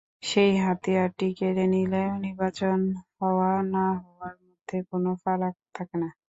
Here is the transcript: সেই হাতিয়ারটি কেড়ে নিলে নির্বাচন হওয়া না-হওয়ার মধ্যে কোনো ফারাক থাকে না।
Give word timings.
সেই 0.23 0.51
হাতিয়ারটি 0.63 1.27
কেড়ে 1.37 1.65
নিলে 1.73 2.03
নির্বাচন 2.23 2.79
হওয়া 3.17 3.51
না-হওয়ার 3.73 4.35
মধ্যে 4.43 4.77
কোনো 4.89 5.09
ফারাক 5.23 5.55
থাকে 5.75 5.95
না। 6.01 6.09